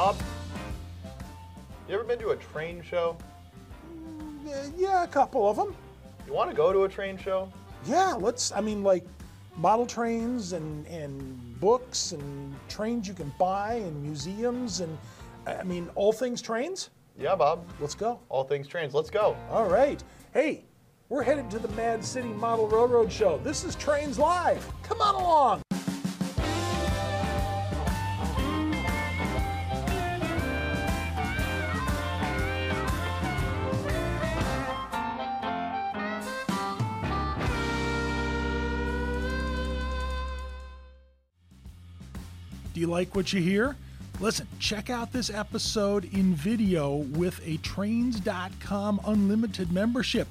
[0.00, 0.16] Bob,
[1.86, 3.18] you ever been to a train show?
[3.94, 5.76] Mm, yeah, yeah, a couple of them.
[6.26, 7.52] You want to go to a train show?
[7.84, 8.50] Yeah, let's.
[8.50, 9.04] I mean, like
[9.58, 14.96] model trains and and books and trains you can buy and museums and
[15.46, 16.88] I mean all things trains.
[17.18, 17.68] Yeah, Bob.
[17.78, 18.20] Let's go.
[18.30, 18.94] All things trains.
[18.94, 19.36] Let's go.
[19.50, 20.02] All right.
[20.32, 20.64] Hey,
[21.10, 23.38] we're headed to the Mad City Model Railroad Show.
[23.44, 24.66] This is Trains Live.
[24.82, 25.62] Come on along.
[42.80, 43.76] You like what you hear?
[44.20, 50.26] Listen, check out this episode in video with a trains.com unlimited membership.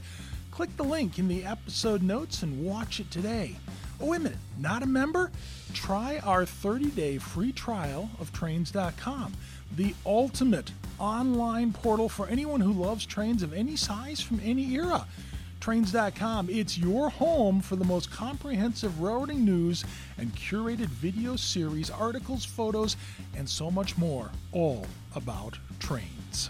[0.49, 3.55] Click the link in the episode notes and watch it today.
[4.01, 5.31] Oh, wait a minute, not a member?
[5.73, 9.33] Try our 30 day free trial of trains.com,
[9.75, 15.05] the ultimate online portal for anyone who loves trains of any size from any era.
[15.69, 19.85] Trains.com, it's your home for the most comprehensive railroading news
[20.17, 22.97] and curated video series, articles, photos,
[23.37, 26.49] and so much more, all about trains.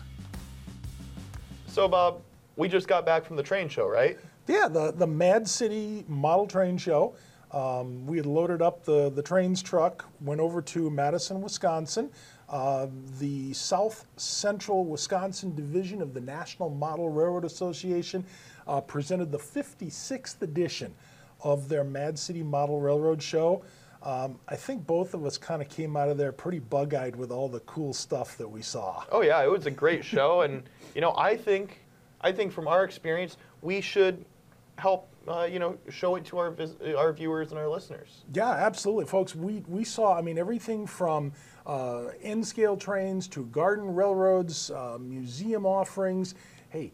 [1.68, 2.22] So, Bob,
[2.56, 4.18] we just got back from the train show, right?
[4.48, 7.14] Yeah, the, the Mad City Model Train Show.
[7.52, 12.10] Um, we had loaded up the, the trains truck, went over to Madison, Wisconsin.
[12.50, 12.88] Uh,
[13.20, 18.26] the South Central Wisconsin Division of the National Model Railroad Association
[18.70, 20.94] uh, presented the 56th edition
[21.42, 23.64] of their Mad City Model Railroad Show.
[24.04, 27.16] Um, I think both of us kind of came out of there pretty bug eyed
[27.16, 29.04] with all the cool stuff that we saw.
[29.12, 30.64] Oh yeah, it was a great show, and
[30.96, 31.82] you know, I think,
[32.22, 34.24] I think from our experience, we should
[34.78, 38.24] help, uh, you know, show it to our vis- our viewers and our listeners.
[38.34, 39.36] Yeah, absolutely, folks.
[39.36, 40.18] We we saw.
[40.18, 41.34] I mean, everything from
[41.66, 46.36] uh, N scale trains to garden railroads, uh, museum offerings.
[46.70, 46.94] Hey,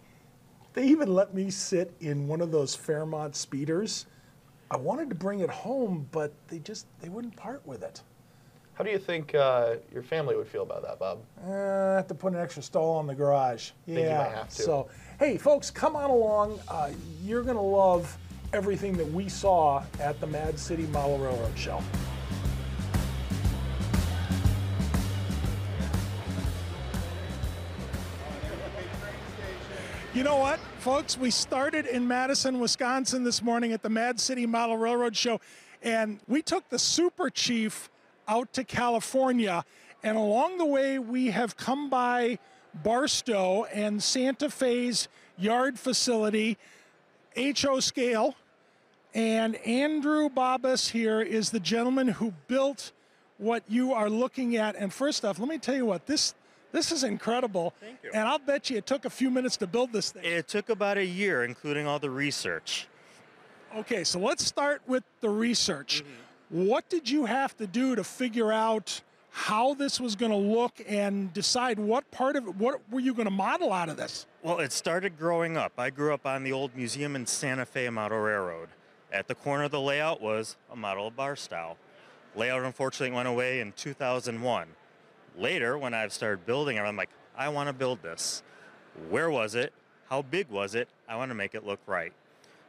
[0.76, 4.06] they even let me sit in one of those Fairmont speeders.
[4.70, 8.02] I wanted to bring it home, but they just they wouldn't part with it.
[8.74, 11.20] How do you think uh, your family would feel about that, Bob?
[11.48, 13.72] Uh, I have to put an extra stall on the garage.
[13.86, 14.18] Think you yeah.
[14.18, 14.62] might have to.
[14.62, 16.60] So, hey, folks, come on along.
[16.68, 16.92] Uh,
[17.24, 18.18] you're going to love
[18.52, 21.82] everything that we saw at the Mad City Model Railroad Show.
[30.16, 31.18] You know what, folks?
[31.18, 35.42] We started in Madison, Wisconsin this morning at the Mad City Model Railroad Show,
[35.84, 37.90] and we took the Super Chief
[38.26, 39.66] out to California.
[40.04, 42.40] And along the way, we have come by
[42.82, 46.58] Barstow and Santa Fe's yard facility,
[47.36, 48.36] HO scale.
[49.14, 52.94] And Andrew Babas here is the gentleman who built
[53.38, 54.78] what you are looking at.
[54.78, 56.36] And first off, let me tell you what this
[56.76, 57.74] this is incredible.
[57.80, 58.12] Thank you.
[58.14, 60.24] And I'll bet you it took a few minutes to build this thing.
[60.24, 62.88] It took about a year, including all the research.
[63.76, 66.04] Okay, so let's start with the research.
[66.04, 66.68] Mm-hmm.
[66.68, 70.82] What did you have to do to figure out how this was going to look
[70.88, 74.26] and decide what part of it, what were you going to model out of this?
[74.44, 75.74] Well, it started growing up.
[75.78, 78.70] I grew up on the old museum in Santa Fe Model Railroad.
[79.12, 81.76] At the corner of the layout was a model Barstow.
[82.34, 84.68] Layout unfortunately went away in 2001.
[85.38, 88.44] Later, when I've started building it, I'm like, I want to build this.
[89.10, 89.74] Where was it?
[90.10, 90.88] How big was it?
[91.10, 92.14] I want to make it look right.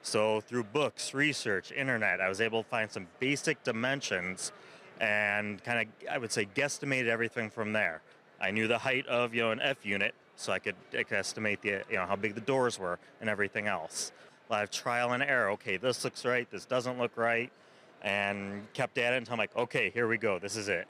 [0.03, 4.53] So through books, research, internet, I was able to find some basic dimensions
[5.01, 8.03] and kind of, I would say, guesstimated everything from there.
[8.41, 11.19] I knew the height of, you know, an F unit, so I could, I could
[11.19, 14.13] estimate the, you know, how big the doors were and everything else.
[14.49, 15.51] A lot of trial and error.
[15.51, 17.51] Okay, this looks right, this doesn't look right,
[18.03, 20.87] and kept at it until I'm like, okay, here we go, this is it.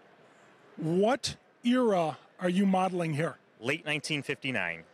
[0.77, 3.37] What era are you modeling here?
[3.61, 4.85] Late 1959.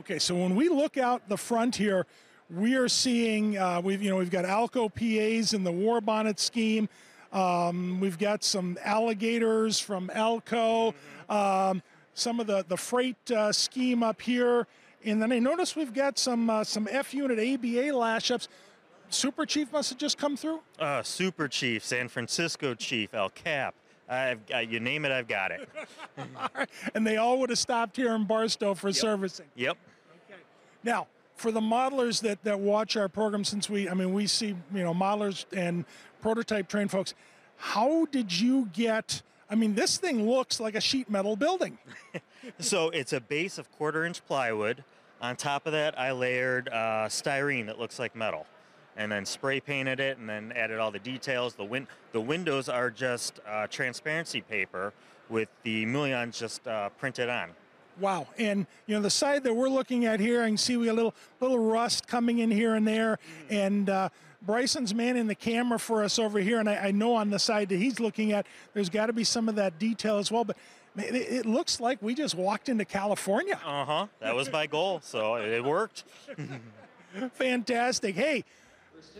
[0.00, 2.06] Okay, so when we look out the front here,
[2.50, 6.38] we are seeing uh, we've you know we've got Alco PAs in the war bonnet
[6.38, 6.88] scheme.
[7.32, 10.94] Um, we've got some alligators from Alco,
[11.28, 11.82] um,
[12.14, 14.66] some of the the freight uh, scheme up here,
[15.04, 18.48] and then I notice we've got some uh, some F unit ABA lashups.
[19.10, 20.60] Super Chief must have just come through.
[20.78, 23.74] Uh, Super Chief, San Francisco Chief, El Cap.
[24.08, 25.68] I've got, you name it, I've got it.
[26.94, 29.46] and they all would have stopped here in Barstow for servicing.
[29.54, 29.76] Yep.
[30.26, 30.40] Okay.
[30.82, 34.56] Now, for the modelers that, that watch our program, since we, I mean, we see,
[34.74, 35.84] you know, modelers and
[36.22, 37.14] prototype train folks,
[37.56, 41.78] how did you get, I mean, this thing looks like a sheet metal building.
[42.60, 44.84] So it's a base of quarter inch plywood.
[45.20, 48.46] On top of that, I layered uh, styrene that looks like metal.
[48.98, 51.54] And then spray painted it, and then added all the details.
[51.54, 54.92] The win- the windows are just uh, transparency paper
[55.30, 57.50] with the mullions just uh, printed on.
[58.00, 58.26] Wow.
[58.38, 60.92] And, you know, the side that we're looking at here, I can see we got
[60.92, 63.18] a little, little rust coming in here and there.
[63.50, 64.08] And uh,
[64.42, 66.60] Bryson's manning the camera for us over here.
[66.60, 69.24] And I, I know on the side that he's looking at, there's got to be
[69.24, 70.44] some of that detail as well.
[70.44, 70.56] But
[70.96, 73.58] it, it looks like we just walked into California.
[73.64, 74.06] Uh huh.
[74.20, 76.04] That was my goal, so it worked.
[77.32, 78.14] Fantastic.
[78.14, 78.44] Hey,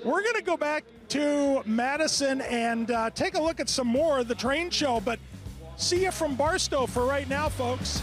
[0.04, 4.18] we're going to go back to Madison and uh, take a look at some more
[4.18, 5.00] of the train show.
[5.00, 5.18] But
[5.76, 8.02] see you from Barstow for right now, folks.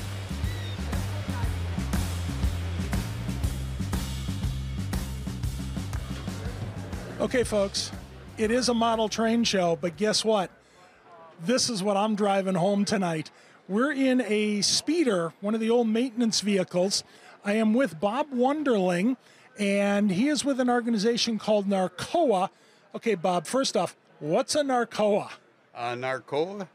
[7.18, 7.92] Okay, folks,
[8.38, 10.52] it is a model train show, but guess what?
[11.46, 13.32] This is what I'm driving home tonight.
[13.68, 17.04] We're in a speeder, one of the old maintenance vehicles.
[17.44, 19.16] I am with Bob Wonderling,
[19.58, 22.50] and he is with an organization called Narcoa.
[22.94, 25.30] Okay, Bob, first off, what's a Narcoa?
[25.74, 26.68] Uh, NARCOA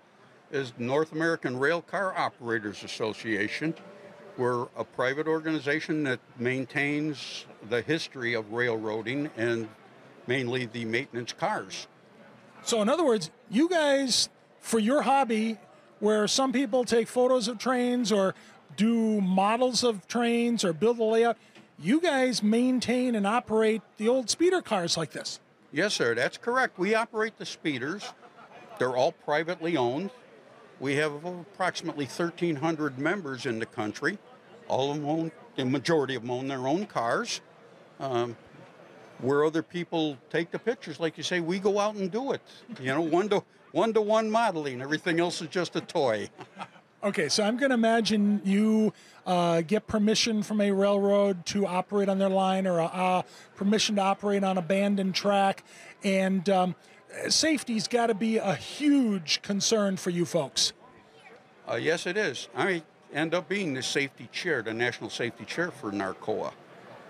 [0.51, 3.75] is North American Rail Car Operators Association.
[4.37, 9.69] We're a private organization that maintains the history of railroading and
[10.27, 11.87] mainly the maintenance cars.
[12.63, 14.29] So, in other words, you guys,
[14.61, 15.59] for your hobby,
[15.99, 18.35] where some people take photos of trains or
[18.77, 21.37] do models of trains or build a layout,
[21.81, 25.41] you guys maintain and operate the old speeder cars like this.
[25.73, 26.79] Yes, sir, that's correct.
[26.79, 28.13] We operate the speeders.
[28.79, 30.11] They're all privately owned.
[30.79, 34.19] We have approximately 1,300 members in the country.
[34.69, 37.41] All of them own, the majority of them own their own cars.
[37.99, 38.37] Um,
[39.19, 42.41] where other people take the pictures, like you say, we go out and do it.
[42.81, 44.81] You know, one to one to one modeling.
[44.81, 46.31] Everything else is just a toy.
[47.03, 48.93] Okay, so I'm going to imagine you
[49.25, 53.23] uh, get permission from a railroad to operate on their line or uh,
[53.57, 55.65] permission to operate on abandoned track.
[56.05, 56.75] And um,
[57.31, 60.75] safety's got to be a huge concern for you folks.
[61.67, 62.49] Uh, yes, it is.
[62.55, 62.83] I
[63.15, 66.53] end up being the safety chair, the national safety chair for NARCOA.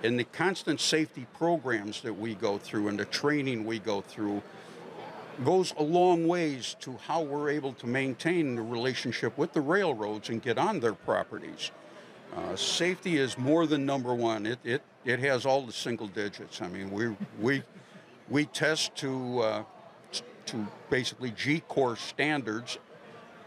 [0.04, 4.40] And the constant safety programs that we go through and the training we go through
[5.44, 10.28] goes a long ways to how we're able to maintain the relationship with the railroads
[10.28, 11.70] and get on their properties.
[12.36, 14.46] Uh, safety is more than number one.
[14.46, 16.62] It, it, it has all the single digits.
[16.62, 17.62] I mean, we, we,
[18.28, 19.62] we test to, uh,
[20.46, 22.78] to basically GCOR standards.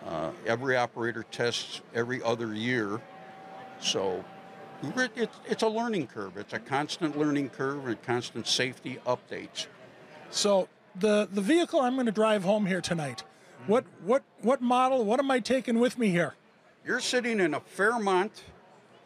[0.05, 2.99] Uh, every operator tests every other year.
[3.79, 4.23] So
[5.15, 6.35] it's, it's a learning curve.
[6.35, 9.67] It's a constant learning curve and constant safety updates.
[10.29, 13.23] So the the vehicle I'm going to drive home here tonight.
[13.67, 15.05] What what what model?
[15.05, 16.35] What am I taking with me here?
[16.85, 18.43] You're sitting in a Fairmont,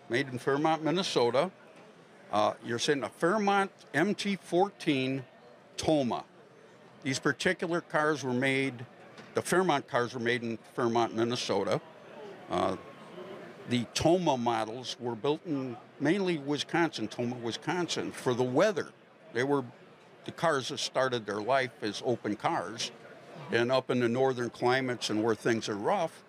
[0.09, 1.51] made in Fairmont, Minnesota.
[2.31, 5.23] Uh, you're sitting in a Fairmont MT14
[5.77, 6.23] Tomah.
[7.03, 8.85] These particular cars were made.
[9.35, 11.79] The Fairmont cars were made in Fairmont, Minnesota.
[12.49, 12.75] Uh,
[13.69, 18.89] the Tomah models were built in mainly Wisconsin, Tomah, Wisconsin, for the weather.
[19.33, 19.63] They were
[20.27, 22.91] the cars that started their life as open cars,
[23.51, 26.21] and up in the northern climates and where things are rough,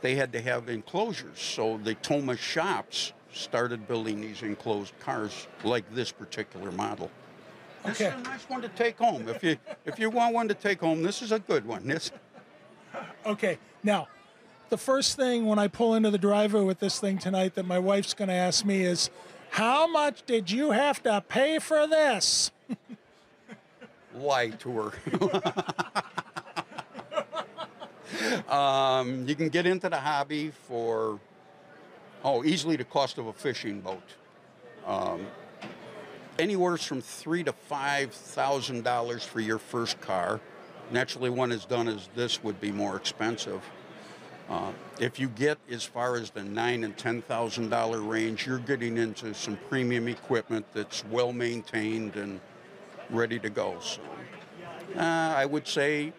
[0.00, 1.38] they had to have enclosures.
[1.38, 7.10] So the Tomah shops started building these enclosed cars like this particular model.
[7.84, 8.08] This Okay.
[8.16, 9.28] is a nice one to take home.
[9.28, 11.82] If you if you want one to take home, this is a good one.
[11.86, 12.10] This
[13.26, 14.08] Okay, now,
[14.70, 17.78] the first thing when I pull into the driveway with this thing tonight that my
[17.78, 19.10] wife's going to ask me is,
[19.50, 22.50] "How much did you have to pay for this?"
[24.16, 24.92] lie to
[28.52, 31.18] um, you can get into the hobby for
[32.24, 34.02] oh easily the cost of a fishing boat.
[34.86, 35.26] Um,
[36.38, 40.40] anywhere from three to five thousand dollars for your first car.
[40.90, 43.60] Naturally, one as done as this would be more expensive.
[44.48, 44.70] Uh,
[45.00, 48.96] if you get as far as the nine and ten thousand dollar range, you're getting
[48.96, 52.40] into some premium equipment that's well maintained and
[53.10, 53.78] ready to go.
[53.80, 54.00] So,
[54.96, 56.12] uh, I would say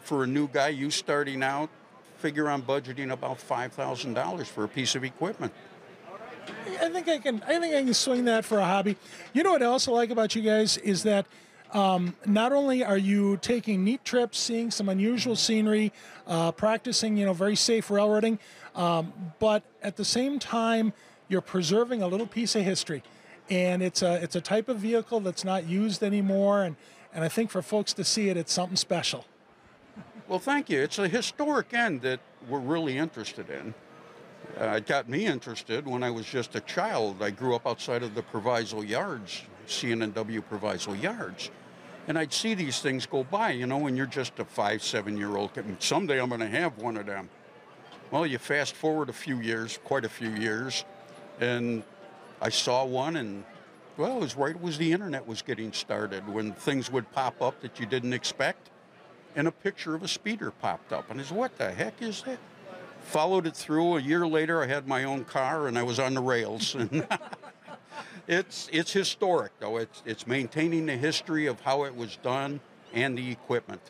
[0.00, 1.70] for a new guy, you starting out,
[2.18, 5.52] figure on budgeting about five thousand dollars for a piece of equipment.
[6.80, 7.42] I think I can.
[7.46, 8.96] I think I can swing that for a hobby.
[9.32, 11.26] You know what I also like about you guys is that
[11.72, 15.92] um, not only are you taking neat trips, seeing some unusual scenery,
[16.26, 18.38] uh, practicing, you know, very safe railroading,
[18.74, 20.92] um, but at the same time,
[21.28, 23.02] you're preserving a little piece of history.
[23.50, 26.76] And it's a it's a type of vehicle that's not used anymore, and
[27.12, 29.24] and I think for folks to see it, it's something special.
[30.28, 30.80] Well, thank you.
[30.80, 33.74] It's a historic end that we're really interested in.
[34.60, 37.22] Uh, it got me interested when I was just a child.
[37.22, 41.50] I grew up outside of the Proviso Yards, CN&W Proviso Yards.
[42.08, 45.16] And I'd see these things go by, you know, when you're just a five, seven
[45.16, 45.64] year old kid.
[45.80, 47.28] Someday I'm going to have one of them.
[48.10, 50.84] Well, you fast forward a few years, quite a few years,
[51.40, 51.82] and
[52.40, 53.44] I saw one, and
[53.96, 57.60] well, it was right as the internet was getting started when things would pop up
[57.60, 58.70] that you didn't expect,
[59.36, 62.22] and a picture of a speeder popped up, and I said, "What the heck is
[62.22, 62.38] that?"
[63.02, 63.96] Followed it through.
[63.96, 66.76] A year later, I had my own car, and I was on the rails.
[66.90, 67.06] And
[68.28, 69.78] it's it's historic, though.
[69.78, 72.60] It's it's maintaining the history of how it was done
[72.92, 73.80] and the equipment.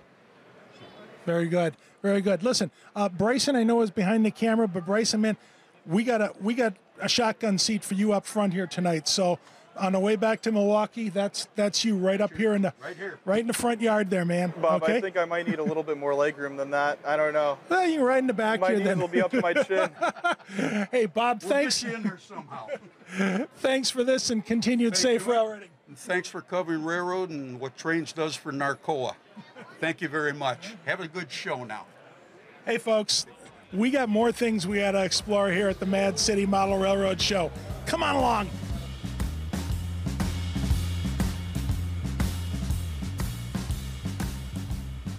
[1.26, 1.76] Very good.
[2.02, 2.42] Very good.
[2.42, 5.36] Listen, uh, Bryson, I know is behind the camera, but Bryson, man,
[5.84, 9.08] we got a we got a shotgun seat for you up front here tonight.
[9.08, 9.38] So
[9.76, 12.96] on the way back to Milwaukee, that's that's you right up here in the Right
[12.96, 13.18] here.
[13.24, 14.52] right in the front yard there, man.
[14.60, 14.96] Bob, okay.
[14.96, 16.98] I think I might need a little bit more legroom than that.
[17.04, 17.58] I don't know.
[17.68, 18.98] well, you can right in the back My here knees then.
[19.00, 19.90] will be up to my chin.
[20.90, 22.66] hey, Bob, We'll thanks get you in there somehow.
[23.56, 25.32] thanks for this and continued safe you.
[25.32, 25.68] railroading.
[25.88, 29.14] And thanks for covering railroad and what trains does for Narcoa.
[29.80, 30.74] Thank you very much.
[30.84, 31.86] Have a good show now.
[32.66, 33.24] Hey, folks,
[33.72, 37.20] we got more things we got to explore here at the Mad City Model Railroad
[37.20, 37.50] Show.
[37.86, 38.50] Come on along.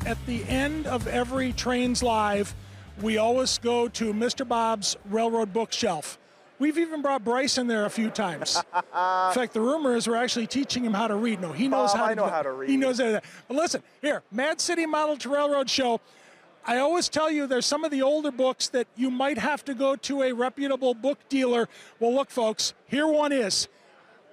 [0.06, 2.56] At the end of every Trains Live,
[3.02, 4.48] we always go to Mr.
[4.48, 6.18] Bob's Railroad Bookshelf.
[6.60, 8.56] We've even brought Bryce in there a few times.
[8.76, 8.82] in
[9.34, 11.40] fact, the rumor is we're actually teaching him how to read.
[11.42, 12.70] No, he knows Bob, how I to know do- how to read.
[12.70, 13.22] He knows how to.
[13.48, 16.02] But listen, here, Mad City Model to Railroad Show.
[16.66, 19.74] I always tell you there's some of the older books that you might have to
[19.74, 21.68] go to a reputable book dealer.
[22.00, 23.68] Well, look, folks, here one is.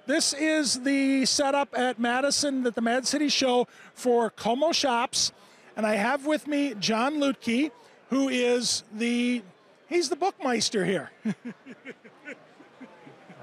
[0.05, 5.31] This is the setup at Madison at the Mad City Show for Como Shops,
[5.75, 7.71] and I have with me John Luecke,
[8.09, 9.43] who is the
[9.87, 11.11] he's the bookmeister here.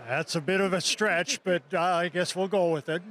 [0.08, 3.02] That's a bit of a stretch, but uh, I guess we'll go with it.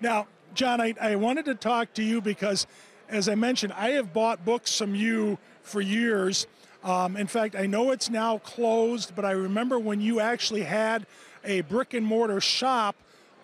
[0.00, 2.66] Now, John, I, I wanted to talk to you because,
[3.10, 6.46] as I mentioned, I have bought books from you for years.
[6.82, 11.06] Um, in fact, I know it's now closed, but I remember when you actually had
[11.44, 12.96] a brick and mortar shop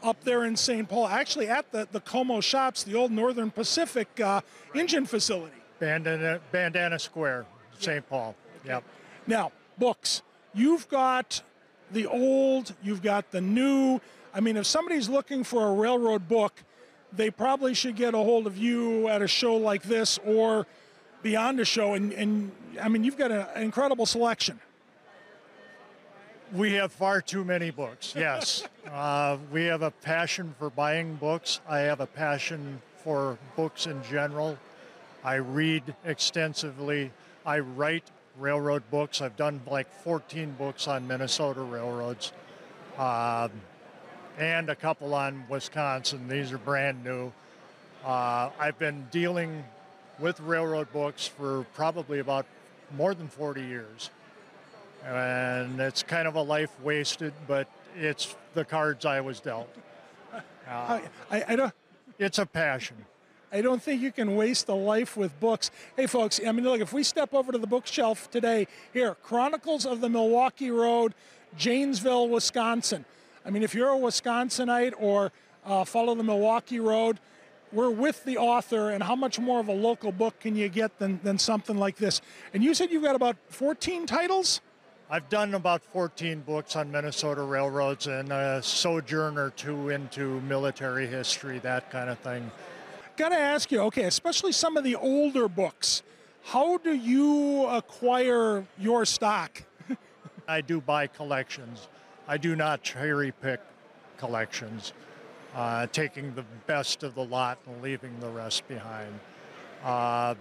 [0.03, 0.89] up there in St.
[0.89, 4.41] Paul, actually at the, the Como Shops, the old Northern Pacific uh,
[4.75, 5.57] engine facility.
[5.79, 7.47] Bandana, Bandana Square,
[7.79, 8.09] St.
[8.09, 8.35] Paul.
[8.65, 8.85] Yep.
[9.27, 10.23] Now, books.
[10.55, 11.43] You've got
[11.93, 14.01] the old, you've got the new.
[14.33, 16.63] I mean, if somebody's looking for a railroad book,
[17.17, 20.67] they probably should get a hold of you at a show like this or
[21.23, 21.95] beyond a show.
[21.95, 24.61] And, and I mean, you've got an incredible selection.
[26.53, 28.63] We have far too many books, yes.
[28.93, 31.61] uh, we have a passion for buying books.
[31.69, 34.57] I have a passion for books in general.
[35.25, 37.11] I read extensively.
[37.45, 38.05] I write
[38.39, 39.21] railroad books.
[39.21, 42.33] I've done like 14 books on Minnesota railroads
[42.99, 43.51] um,
[44.38, 46.28] and a couple on Wisconsin.
[46.28, 47.33] These are brand new.
[48.05, 49.64] Uh, I've been dealing
[50.19, 52.47] with railroad books for probably about
[52.97, 54.11] more than 40 years
[55.07, 59.69] and it's kind of a life wasted, but it's the cards I was dealt.
[60.69, 61.73] I, I, I don't.
[62.19, 62.97] It's a passion.
[63.52, 65.71] I don't think you can waste a life with books.
[65.97, 69.87] Hey, folks, I mean, look, if we step over to the bookshelf today, here, Chronicles
[69.87, 71.14] of the Milwaukee Road,
[71.57, 73.05] Janesville, Wisconsin.
[73.47, 75.31] I mean, if you're a Wisconsinite or
[75.65, 77.21] uh, follow the Milwaukee Road,
[77.73, 80.99] we're with the author, and how much more of a local book can you get
[80.99, 82.21] than, than something like this?
[82.53, 84.61] And you said you've got about 14 titles?
[85.09, 91.07] I've done about 14 books on Minnesota railroads and a sojourn or two into military
[91.07, 92.50] history, that kind of thing.
[93.17, 96.03] Got to ask you, okay, especially some of the older books,
[96.43, 99.62] how do you acquire your stock?
[100.49, 101.88] I do buy collections.
[102.28, 103.61] I do not cherry pick
[104.18, 104.92] collections,
[105.54, 109.12] uh, taking the best of the lot and leaving the rest behind.
[109.85, 110.37] Um,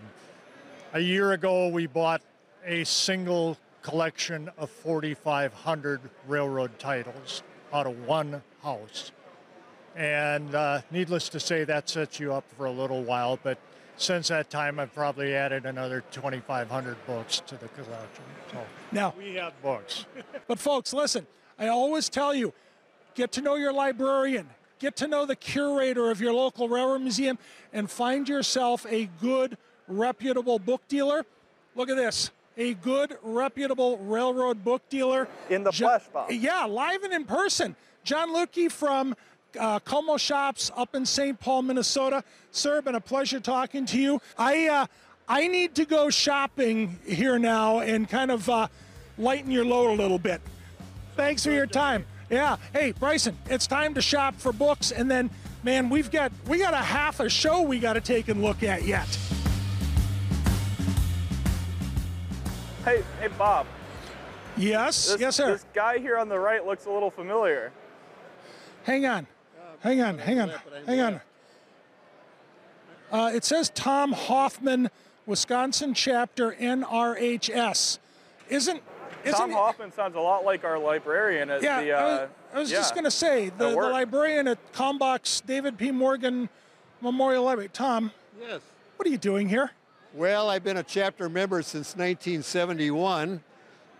[0.93, 2.21] a year ago, we bought
[2.65, 9.11] a single collection of 4,500 railroad titles out of one house.
[9.95, 13.39] And uh, needless to say, that sets you up for a little while.
[13.41, 13.59] But
[13.97, 18.23] since that time, I've probably added another 2,500 books to the collection.
[18.51, 18.57] So
[18.91, 20.05] Now, we have books.
[20.47, 21.25] But folks, listen,
[21.57, 22.53] I always tell you,
[23.13, 27.37] get to know your librarian, get to know the curator of your local railroad museum,
[27.73, 29.57] and find yourself a good,
[29.87, 31.25] reputable book dealer.
[31.75, 32.31] Look at this.
[32.57, 35.27] A good, reputable railroad book dealer.
[35.49, 36.31] In the Jo- flesh, Bob.
[36.31, 37.75] Yeah, live and in person.
[38.03, 39.15] John Luecke from
[39.59, 41.39] uh, Como Shops up in St.
[41.39, 42.23] Paul, Minnesota.
[42.51, 44.21] Sir, been a pleasure talking to you.
[44.37, 44.85] I uh,
[45.27, 48.67] I need to go shopping here now and kind of uh,
[49.17, 50.39] lighten your load a little bit.
[51.15, 52.05] Thanks for your time.
[52.29, 52.57] Yeah.
[52.73, 55.29] Hey, Bryson, it's time to shop for books, and then
[55.63, 58.63] man, we've got we got a half a show we got to take and look
[58.63, 59.07] at yet.
[62.83, 63.65] Hey, hey, Bob.
[64.57, 65.53] Yes, This, yes, sir.
[65.53, 67.71] This guy here on the right looks a little familiar.
[68.83, 69.27] Hang on,
[69.79, 70.51] hang on, hang on,
[70.85, 71.21] hang on.
[73.11, 74.89] Uh, it says Tom Hoffman,
[75.25, 77.99] Wisconsin chapter NRHS.
[78.49, 78.81] Isn't
[79.25, 81.91] isn't Tom it- Hoffman sounds a lot like our librarian at Yeah, the.
[81.93, 82.77] I was, Uh, I was yeah.
[82.77, 85.91] just going to say the, the librarian at Kalmbach's David P.
[85.91, 86.47] Morgan
[87.01, 87.69] Memorial Library.
[87.73, 88.61] Tom, Yes.
[88.95, 89.71] what are you doing here?
[90.13, 93.43] Well, I've been a chapter member since 1971,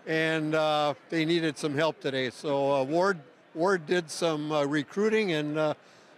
[0.06, 2.30] and uh, they needed some help today.
[2.30, 3.18] So uh, Ward
[3.54, 5.74] Ward did some uh, recruiting, and uh,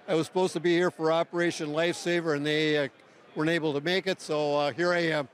[0.06, 2.88] I was supposed to be here for Operation Lifesaver, and they uh,
[3.34, 4.20] weren't able to make it.
[4.20, 5.28] So uh, here I am.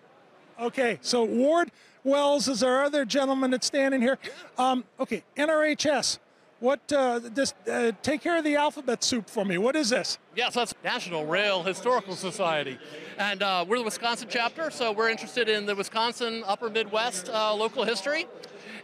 [0.60, 1.70] Okay, so Ward
[2.04, 4.18] Wells is our other gentleman that's standing here.
[4.58, 6.18] Um, okay, NRHS.
[6.60, 6.92] What?
[6.92, 7.54] Uh, this?
[7.70, 9.58] Uh, take care of the alphabet soup for me.
[9.58, 10.18] What is this?
[10.36, 12.78] Yes, that's National Rail Historical Society.
[13.18, 17.54] And uh, we're the Wisconsin chapter, so we're interested in the Wisconsin Upper Midwest uh,
[17.54, 18.26] local history.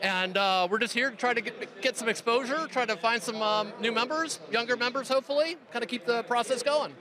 [0.03, 3.23] And uh, we're just here to try to get, get some exposure, try to find
[3.23, 6.95] some um, new members, younger members, hopefully, kind of keep the process going.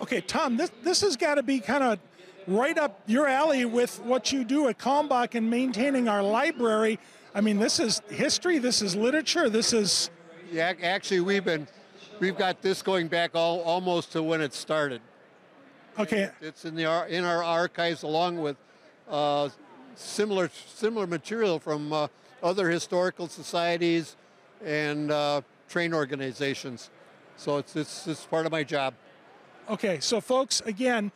[0.00, 1.98] Okay, Tom, this this has got to be kind of
[2.46, 6.98] right up your alley with what you do at Kalmbach and maintaining our library.
[7.34, 10.10] I mean, this is history, this is literature, this is
[10.50, 11.68] Yeah, actually, we've been
[12.18, 15.00] we've got this going back all, almost to when it started.
[15.98, 16.30] okay.
[16.40, 18.56] It's in the in our archives along with
[19.08, 19.48] uh,
[19.94, 22.08] similar similar material from uh,
[22.42, 24.16] other historical societies
[24.64, 26.90] and uh, train organizations.
[27.36, 28.94] So it's, it's it's part of my job.
[29.68, 31.12] Okay, so folks, again,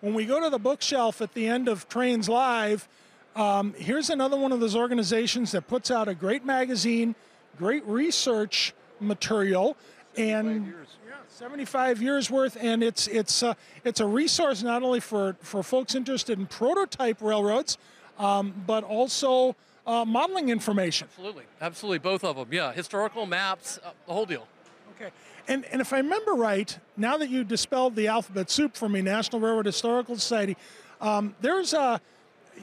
[0.00, 2.88] when we go to the bookshelf at the end of Trains Live,
[3.34, 7.14] um, here's another one of those organizations that puts out a great magazine,
[7.56, 9.76] great research material,
[10.16, 15.36] and yeah, 75 years worth, and it's it's uh, it's a resource not only for
[15.40, 17.78] for folks interested in prototype railroads,
[18.18, 19.54] um, but also
[19.86, 21.08] uh, modeling information.
[21.10, 21.44] Absolutely.
[21.60, 22.48] Absolutely, both of them.
[22.50, 24.48] Yeah, historical maps, uh, the whole deal.
[24.96, 25.10] Okay.
[25.48, 29.00] And, and if I remember right, now that you dispelled the alphabet soup for me,
[29.00, 30.58] National Railroad Historical Society,
[31.00, 32.02] um, there's a,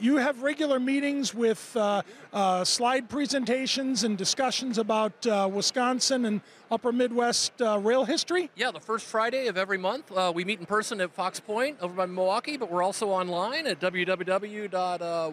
[0.00, 6.40] you have regular meetings with uh, uh, slide presentations and discussions about uh, Wisconsin and
[6.70, 8.50] Upper Midwest uh, rail history.
[8.54, 11.78] Yeah, the first Friday of every month, uh, we meet in person at Fox Point
[11.80, 15.32] over by Milwaukee, but we're also online at www.wis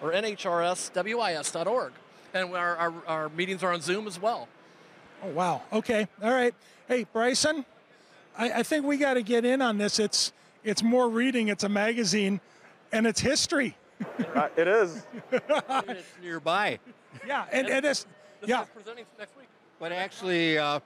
[0.00, 1.92] or nhrswis.org.
[2.34, 4.46] And our, our, our meetings are on Zoom as well.
[5.22, 5.62] Oh, wow.
[5.72, 6.06] Okay.
[6.22, 6.54] All right.
[6.86, 7.64] Hey, Bryson,
[8.36, 9.98] I, I think we got to get in on this.
[9.98, 10.32] It's,
[10.64, 12.40] it's more reading, it's a magazine,
[12.92, 13.76] and it's history.
[14.34, 15.06] Uh, it is.
[15.32, 16.78] it's nearby.
[17.26, 18.06] Yeah, and, and it's,
[18.40, 18.64] This yeah.
[18.64, 19.48] presenting next week.
[19.80, 20.80] But actually, uh,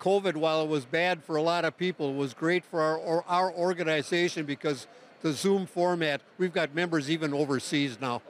[0.00, 3.24] COVID, while it was bad for a lot of people, was great for our or
[3.28, 4.86] our organization because
[5.22, 6.20] the Zoom format.
[6.38, 8.22] We've got members even overseas now.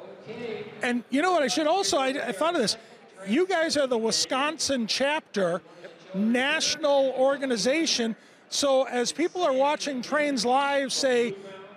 [0.82, 1.42] And you know what?
[1.42, 2.76] I should also, I, I thought of this.
[3.26, 5.60] You guys are the Wisconsin chapter,
[6.14, 8.16] national organization.
[8.48, 11.34] So as people are watching trains live, say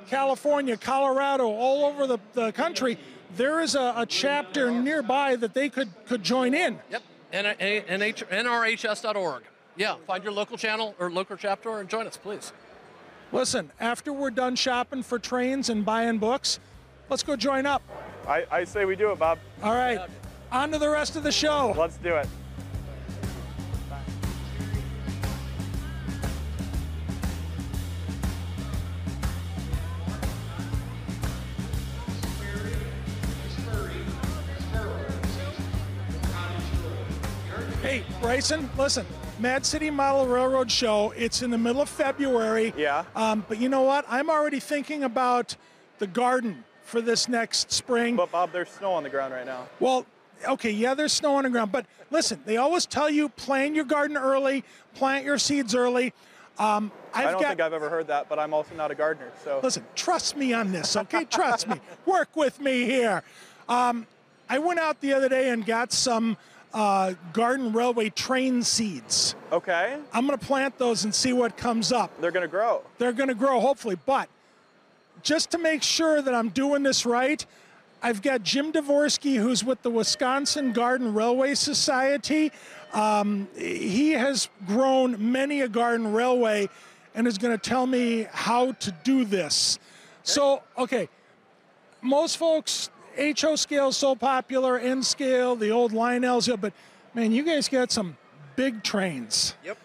[0.07, 2.97] California, Colorado, all over the, the country,
[3.35, 6.79] there is a, a chapter nearby that they could, could join in.
[6.89, 9.43] Yep, N- N- NH- nrhs.org.
[9.77, 12.51] Yeah, find your local channel or local chapter and join us, please.
[13.31, 16.59] Listen, after we're done shopping for trains and buying books,
[17.09, 17.81] let's go join up.
[18.27, 19.39] I, I say we do it, Bob.
[19.63, 20.01] All right,
[20.51, 21.73] on to the rest of the show.
[21.77, 22.27] Let's do it.
[37.81, 39.05] Hey, Bryson, listen,
[39.39, 42.73] Mad City Model Railroad Show, it's in the middle of February.
[42.77, 43.05] Yeah.
[43.15, 44.05] Um, but you know what?
[44.07, 45.55] I'm already thinking about
[45.97, 48.15] the garden for this next spring.
[48.15, 49.67] But Bob, there's snow on the ground right now.
[49.79, 50.05] Well,
[50.47, 53.85] okay, yeah, there's snow on the ground, but listen, they always tell you plan your
[53.85, 54.63] garden early,
[54.95, 56.13] plant your seeds early.
[56.57, 58.95] Um, I've I don't got, think I've ever heard that, but I'm also not a
[58.95, 59.59] gardener, so.
[59.63, 61.25] Listen, trust me on this, okay?
[61.25, 61.79] trust me.
[62.05, 63.23] Work with me here.
[63.67, 64.05] Um,
[64.49, 66.37] I went out the other day and got some
[66.73, 69.35] uh, garden railway train seeds.
[69.51, 72.11] Okay, I'm going to plant those and see what comes up.
[72.21, 72.83] they're gonna grow.
[72.97, 73.97] They're going to grow, hopefully.
[74.05, 74.29] But
[75.23, 77.45] just to make sure that I'm doing this right,
[78.03, 82.51] I've got Jim Dvorsky, who's with the Wisconsin Garden Railway Society.
[82.93, 86.67] Um, he has grown many a garden railway
[87.13, 89.77] and is going to tell me how to do this.
[90.23, 91.09] So, okay,
[92.01, 96.73] most folks, HO scale is so popular, N scale, the old Lionel's, but
[97.13, 98.17] man, you guys got some
[98.55, 99.53] big trains.
[99.63, 99.77] Yep.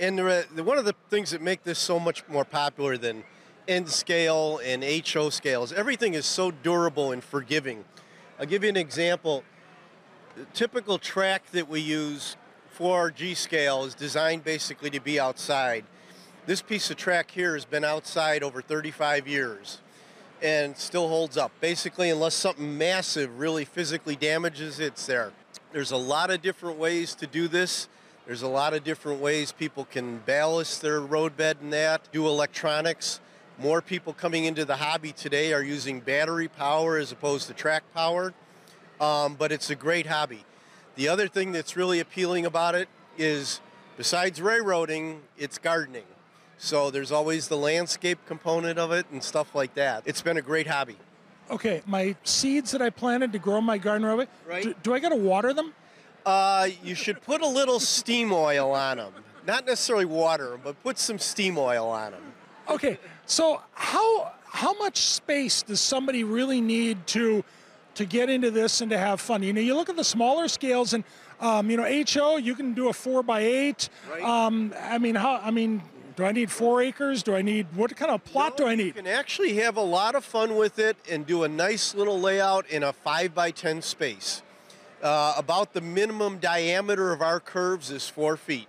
[0.00, 3.24] And the, one of the things that make this so much more popular than
[3.68, 7.84] N scale and HO scales, everything is so durable and forgiving.
[8.40, 9.44] I'll give you an example.
[10.36, 12.36] The typical track that we use
[12.70, 15.84] for our G scale is designed basically to be outside.
[16.46, 19.80] This piece of track here has been outside over 35 years
[20.40, 21.52] and still holds up.
[21.60, 25.32] Basically, unless something massive really physically damages it, it's there.
[25.72, 27.88] There's a lot of different ways to do this.
[28.26, 33.20] There's a lot of different ways people can ballast their roadbed and that, do electronics.
[33.60, 37.82] More people coming into the hobby today are using battery power as opposed to track
[37.92, 38.32] power,
[39.00, 40.44] um, but it's a great hobby.
[40.94, 43.60] The other thing that's really appealing about it is
[43.96, 46.04] besides railroading, it's gardening.
[46.56, 50.04] So there's always the landscape component of it and stuff like that.
[50.06, 50.96] It's been a great hobby.
[51.50, 54.62] Okay, my seeds that I planted to grow my garden railway, right.
[54.62, 55.74] do, do I got to water them?
[56.24, 59.12] Uh, you should put a little steam oil on them.
[59.44, 62.22] Not necessarily water them, but put some steam oil on them.
[62.68, 67.44] Okay, so how how much space does somebody really need to
[67.94, 69.42] to get into this and to have fun?
[69.42, 71.04] You know, you look at the smaller scales, and
[71.38, 73.90] um, you know, HO, you can do a four by eight.
[74.10, 74.22] Right.
[74.22, 75.40] Um, I mean, how?
[75.44, 75.82] I mean,
[76.16, 77.22] do I need four acres?
[77.22, 78.86] Do I need what kind of plot no, do I need?
[78.86, 82.18] You can actually have a lot of fun with it and do a nice little
[82.18, 84.42] layout in a five by ten space.
[85.02, 88.66] Uh, about the minimum diameter of our curves is four feet.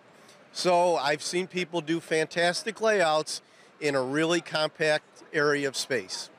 [0.51, 3.41] So I've seen people do fantastic layouts
[3.81, 6.29] in a really compact area of space.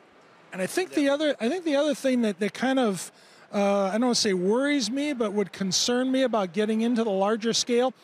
[0.52, 3.12] And I think the other, I think the other thing that, that kind of,
[3.54, 7.04] uh, I don't want to say worries me, but would concern me about getting into
[7.04, 7.94] the larger scale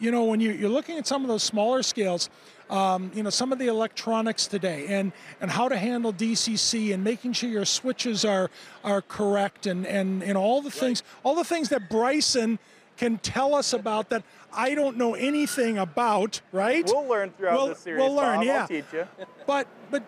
[0.00, 2.30] you know, when you, you're looking at some of those smaller scales,
[2.70, 7.04] um, you know, some of the electronics today and, and how to handle DCC and
[7.04, 8.50] making sure your switches are,
[8.82, 12.58] are correct and, and, and all the things, all the things that Bryson
[13.00, 16.84] can tell us about that I don't know anything about, right?
[16.84, 17.98] We'll learn throughout we'll, this series.
[17.98, 18.44] We'll learn, Bob.
[18.44, 18.60] yeah.
[18.60, 19.06] I'll teach you.
[19.46, 20.02] But, but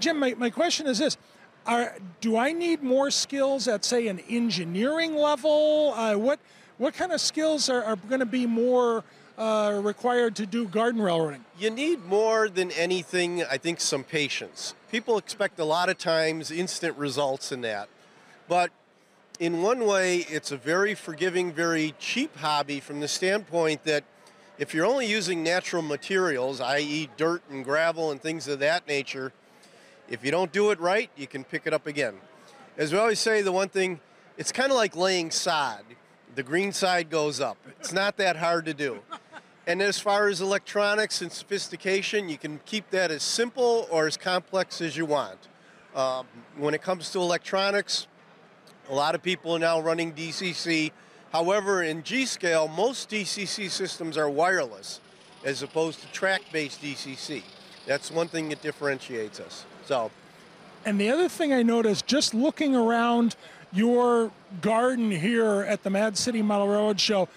[0.00, 1.18] Jim, my, my question is this.
[1.66, 5.92] Are, do I need more skills at, say, an engineering level?
[5.94, 6.40] Uh, what,
[6.78, 9.04] what kind of skills are, are going to be more
[9.36, 11.44] uh, required to do garden railroading?
[11.58, 14.74] You need more than anything, I think, some patience.
[14.90, 17.90] People expect a lot of times instant results in that.
[18.48, 18.70] But
[19.38, 24.04] in one way, it's a very forgiving, very cheap hobby from the standpoint that
[24.58, 29.32] if you're only using natural materials, i.e., dirt and gravel and things of that nature,
[30.08, 32.16] if you don't do it right, you can pick it up again.
[32.76, 34.00] As we always say, the one thing,
[34.36, 35.84] it's kind of like laying sod.
[36.34, 37.58] The green side goes up.
[37.78, 39.00] It's not that hard to do.
[39.66, 44.16] And as far as electronics and sophistication, you can keep that as simple or as
[44.16, 45.38] complex as you want.
[45.94, 48.06] Um, when it comes to electronics,
[48.88, 50.92] a lot of people are now running DCC.
[51.32, 55.00] However, in G scale, most DCC systems are wireless
[55.44, 57.42] as opposed to track-based DCC.
[57.86, 59.64] That's one thing that differentiates us.
[59.86, 60.10] So.
[60.84, 63.36] And the other thing I noticed, just looking around
[63.72, 67.28] your garden here at the Mad City Model Railroad Show,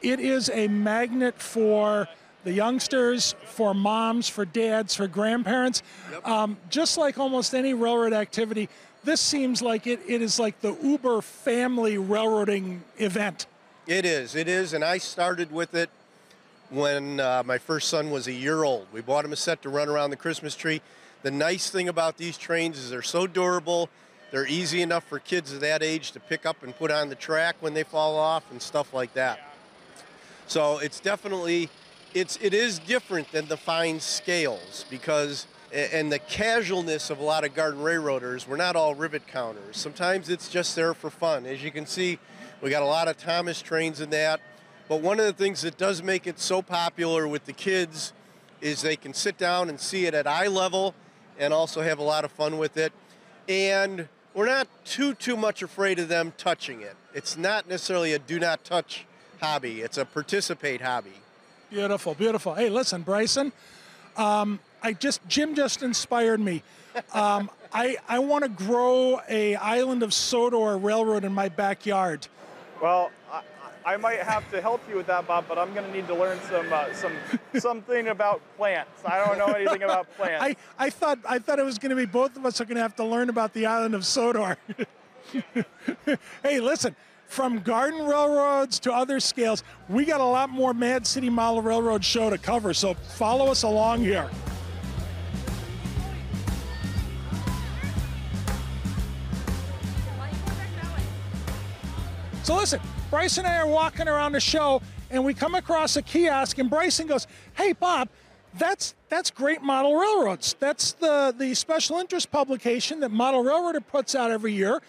[0.00, 2.08] it is a magnet for
[2.44, 5.82] the youngsters, for moms, for dads, for grandparents.
[6.10, 6.26] Yep.
[6.26, 8.68] Um, just like almost any railroad activity,
[9.04, 13.46] this seems like it, it is like the Uber family railroading event.
[13.86, 15.90] It is, it is, and I started with it
[16.70, 18.86] when uh, my first son was a year old.
[18.92, 20.82] We bought him a set to run around the Christmas tree.
[21.22, 23.88] The nice thing about these trains is they're so durable.
[24.30, 27.14] They're easy enough for kids of that age to pick up and put on the
[27.14, 29.40] track when they fall off and stuff like that.
[30.46, 31.70] So it's definitely,
[32.12, 37.44] it's, it is different than the fine scales because, and the casualness of a lot
[37.44, 39.76] of garden railroaders, we're not all rivet counters.
[39.76, 41.44] Sometimes it's just there for fun.
[41.46, 42.18] As you can see,
[42.62, 44.40] we got a lot of Thomas trains in that.
[44.88, 48.14] But one of the things that does make it so popular with the kids
[48.60, 50.94] is they can sit down and see it at eye level
[51.38, 52.92] and also have a lot of fun with it.
[53.48, 56.96] And we're not too, too much afraid of them touching it.
[57.14, 59.06] It's not necessarily a do not touch
[59.40, 59.82] hobby.
[59.82, 61.12] It's a participate hobby.
[61.70, 62.54] Beautiful, beautiful.
[62.54, 63.52] Hey, listen, Bryson.
[64.16, 66.62] Um, I just Jim just inspired me.
[67.12, 72.26] Um, I I want to grow a island of Sodor railroad in my backyard.
[72.82, 73.42] Well, I,
[73.84, 76.14] I, might have to help you with that, Bob, but I'm going to need to
[76.14, 77.12] learn some uh, some
[77.58, 79.02] something about plants.
[79.04, 80.44] I don't know anything about plants.
[80.44, 82.76] I, I thought I thought it was going to be both of us are going
[82.76, 84.56] to have to learn about the island of Sodor.
[86.42, 86.94] hey, listen,
[87.26, 92.04] from garden railroads to other scales, we got a lot more Mad City Model Railroad
[92.04, 94.30] show to cover, so follow us along here.
[102.48, 102.80] So listen,
[103.10, 104.80] Bryce and I are walking around the show,
[105.10, 108.08] and we come across a kiosk, and Bryson goes, "Hey, Bob."
[108.54, 110.56] That's that's great model railroads.
[110.58, 114.80] That's the the special interest publication that Model Railroader puts out every year,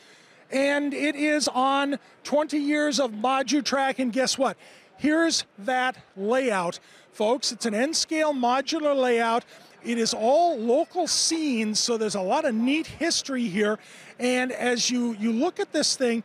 [0.49, 3.99] and it is on 20 years of Modutrak.
[3.99, 4.55] And guess what?
[4.95, 6.79] Here's that layout,
[7.11, 7.51] folks.
[7.51, 9.43] It's an N-scale modular layout.
[9.83, 13.79] It is all local scenes, so there's a lot of neat history here.
[14.17, 16.23] And as you you look at this thing,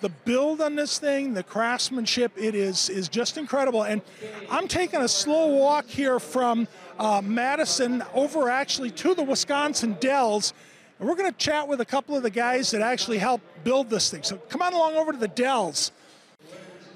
[0.00, 3.84] the build on this thing, the craftsmanship, it is is just incredible.
[3.84, 4.02] And
[4.50, 10.52] I'm taking a slow walk here from uh, Madison over actually to the Wisconsin Dells.
[10.98, 13.90] And we're going to chat with a couple of the guys that actually helped build
[13.90, 14.22] this thing.
[14.22, 15.92] So come on along over to the Dells.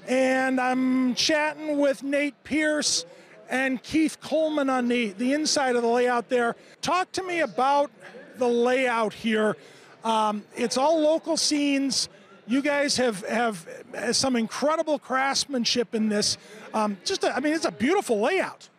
[0.07, 3.05] And I'm chatting with Nate Pierce
[3.49, 6.55] and Keith Coleman on the, the inside of the layout there.
[6.81, 7.91] Talk to me about
[8.37, 9.57] the layout here.
[10.03, 12.09] Um, it's all local scenes
[12.51, 13.65] you guys have have
[14.11, 16.37] some incredible craftsmanship in this.
[16.73, 18.69] Um, just, a, I mean, it's a beautiful layout.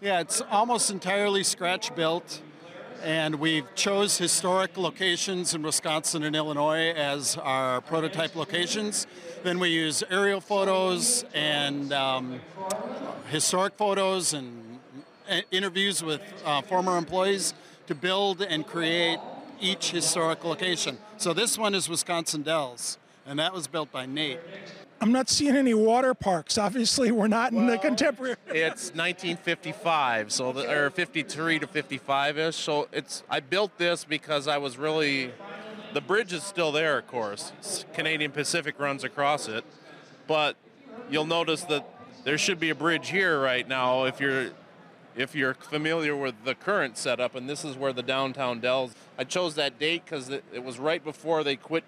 [0.00, 2.40] Yeah, it's almost entirely scratch built,
[3.02, 9.06] and we chose historic locations in Wisconsin and Illinois as our prototype locations.
[9.42, 12.40] Then we use aerial photos and um,
[13.28, 14.78] historic photos and
[15.28, 17.54] uh, interviews with uh, former employees
[17.88, 19.18] to build and create
[19.60, 20.96] each historic location.
[21.18, 22.96] So this one is Wisconsin Dells,
[23.30, 24.40] and that was built by Nate.
[25.00, 26.58] I'm not seeing any water parks.
[26.58, 28.36] Obviously, we're not in the contemporary.
[28.48, 32.54] It's 1955, so the, or 53 to 55ish.
[32.54, 35.32] So it's I built this because I was really
[35.94, 37.52] the bridge is still there, of course.
[37.94, 39.64] Canadian Pacific runs across it,
[40.26, 40.56] but
[41.08, 41.88] you'll notice that
[42.24, 44.50] there should be a bridge here right now if you're
[45.16, 48.92] if you're familiar with the current setup, and this is where the downtown Dells.
[49.16, 51.84] I chose that date because it, it was right before they quit.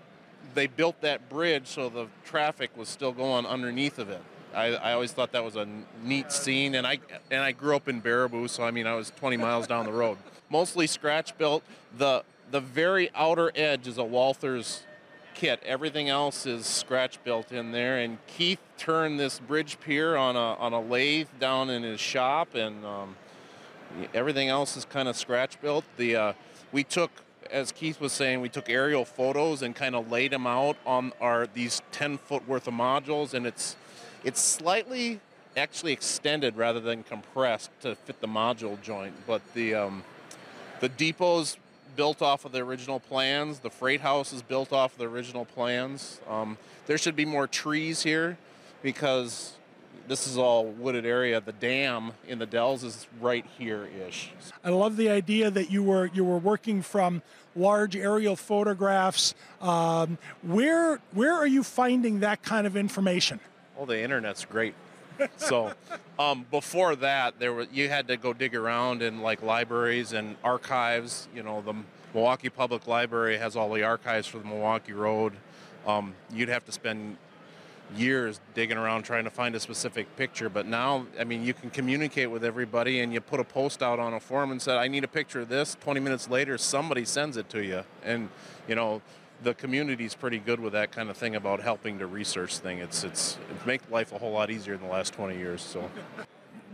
[0.54, 4.22] They built that bridge, so the traffic was still going underneath of it.
[4.54, 5.66] I, I always thought that was a
[6.04, 6.98] neat scene, and I
[7.30, 9.92] and I grew up in Baraboo, so I mean I was 20 miles down the
[9.92, 10.18] road.
[10.50, 11.62] Mostly scratch built.
[11.96, 14.82] The the very outer edge is a Walthers
[15.34, 15.62] kit.
[15.64, 17.98] Everything else is scratch built in there.
[17.98, 22.54] And Keith turned this bridge pier on a on a lathe down in his shop,
[22.54, 23.16] and um,
[24.14, 25.84] everything else is kind of scratch built.
[25.96, 26.32] The uh,
[26.72, 27.10] we took,
[27.50, 31.12] as Keith was saying, we took aerial photos and kind of laid them out on
[31.20, 33.76] our these 10 foot worth of modules, and it's
[34.24, 35.20] it's slightly
[35.56, 39.14] actually extended rather than compressed to fit the module joint.
[39.26, 40.04] But the um,
[40.80, 41.56] the depots
[41.96, 43.58] built off of the original plans.
[43.58, 46.20] The freight house is built off of the original plans.
[46.28, 48.38] Um, there should be more trees here
[48.82, 49.52] because
[50.12, 51.40] this is all wooded area.
[51.40, 54.30] The dam in the Dells is right here ish.
[54.62, 57.22] I love the idea that you were you were working from
[57.56, 59.34] large aerial photographs.
[59.62, 63.40] Um, where where are you finding that kind of information?
[63.78, 64.74] Oh, the internet's great.
[65.38, 65.72] so
[66.18, 70.36] um, before that, there was you had to go dig around in like libraries and
[70.44, 71.26] archives.
[71.34, 71.74] You know, the
[72.12, 75.32] Milwaukee Public Library has all the archives for the Milwaukee Road.
[75.86, 77.16] Um, you'd have to spend
[77.96, 80.48] years digging around trying to find a specific picture.
[80.48, 83.98] But now, I mean, you can communicate with everybody, and you put a post out
[83.98, 87.04] on a forum and said, "I need a picture of this." Twenty minutes later, somebody
[87.04, 88.28] sends it to you, and
[88.68, 89.02] you know
[89.42, 92.78] the community's pretty good with that kind of thing about helping to research thing.
[92.78, 95.62] It's it's it's make life a whole lot easier in the last 20 years.
[95.62, 95.90] So.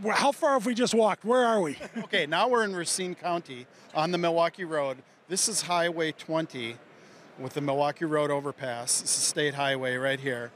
[0.01, 1.25] Well, how far have we just walked?
[1.25, 1.77] Where are we?
[1.97, 4.97] okay, now we're in Racine County on the Milwaukee Road.
[5.27, 6.77] This is Highway 20
[7.37, 9.01] with the Milwaukee Road overpass.
[9.01, 10.51] It's a state highway right here.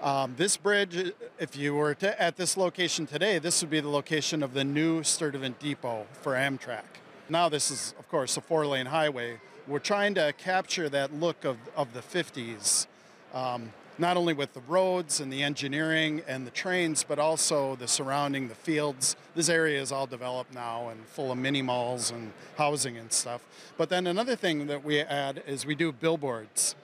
[0.00, 3.88] Um, this bridge, if you were to, at this location today, this would be the
[3.88, 6.84] location of the new Sturtevant Depot for Amtrak.
[7.28, 11.58] Now this is, of course, a four-lane highway we're trying to capture that look of,
[11.76, 12.86] of the 50s,
[13.34, 17.86] um, not only with the roads and the engineering and the trains, but also the
[17.86, 19.14] surrounding, the fields.
[19.34, 23.44] This area is all developed now and full of mini malls and housing and stuff.
[23.76, 26.74] But then another thing that we add is we do billboards.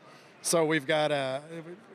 [0.45, 1.41] So we've got a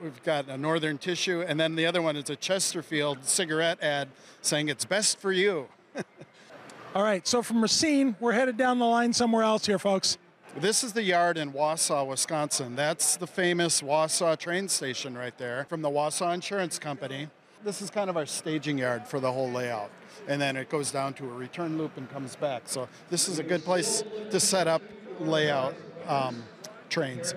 [0.02, 4.08] we've got a Northern Tissue, and then the other one is a Chesterfield cigarette ad
[4.42, 5.68] saying it's best for you.
[6.96, 10.18] All right, so from Racine, we're headed down the line somewhere else here, folks.
[10.58, 12.76] This is the yard in Wausau, Wisconsin.
[12.76, 17.28] That's the famous Wausau train station right there from the Wausau Insurance Company.
[17.64, 19.92] This is kind of our staging yard for the whole layout.
[20.28, 22.64] And then it goes down to a return loop and comes back.
[22.66, 24.82] So this is a good place to set up
[25.20, 25.76] layout
[26.08, 26.44] um,
[26.90, 27.34] trains.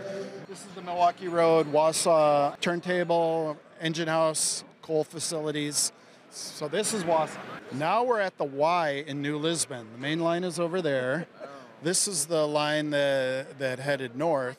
[0.49, 5.93] This is the Milwaukee Road, Wausau turntable, engine house, coal facilities.
[6.31, 7.38] So this is Wausau.
[7.73, 9.87] Now we're at the Y in New Lisbon.
[9.93, 11.27] The main line is over there.
[11.83, 14.57] This is the line that, that headed north,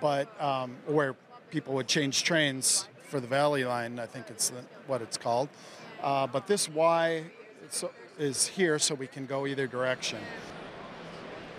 [0.00, 1.14] but um, where
[1.50, 5.48] people would change trains for the Valley Line, I think it's the, what it's called.
[6.02, 7.24] Uh, but this Y
[8.18, 10.18] is here so we can go either direction.